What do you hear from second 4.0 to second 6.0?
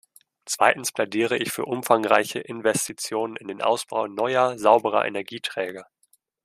neuer, sauberer Energieträger.